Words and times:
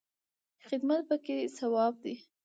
خدمت 0.69 1.01
پکې 1.09 1.37
ثواب 1.57 1.93
دی 2.03 2.15